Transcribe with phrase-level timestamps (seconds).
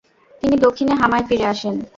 [0.41, 1.75] তিনি দক্ষিণে হামায় ফিরে আসেন।